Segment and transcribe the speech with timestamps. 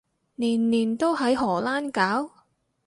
[0.33, 2.31] 年年都喺荷蘭搞？